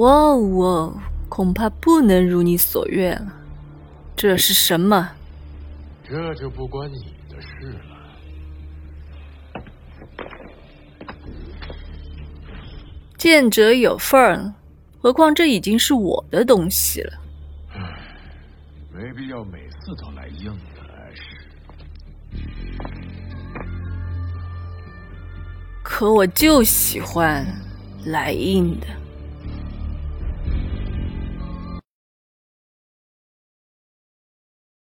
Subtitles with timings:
[0.00, 0.94] 哇哦，
[1.28, 3.32] 恐怕不能如你所愿了。
[4.16, 5.10] 这是什么？
[6.02, 7.80] 这就不关你的事了。
[13.18, 14.54] 见者有份儿，
[15.02, 17.12] 何况这已经是我的东西了。
[17.74, 17.78] 唉，
[18.90, 21.22] 没必要每次都来硬的，而是。
[25.82, 27.46] 可我就喜欢
[28.06, 28.86] 来硬的。